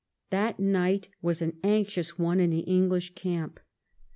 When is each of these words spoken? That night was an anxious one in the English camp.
That 0.31 0.59
night 0.59 1.09
was 1.21 1.43
an 1.43 1.57
anxious 1.63 2.17
one 2.17 2.39
in 2.39 2.49
the 2.49 2.61
English 2.61 3.13
camp. 3.13 3.59